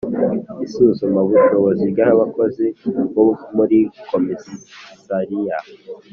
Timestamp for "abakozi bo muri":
2.11-3.77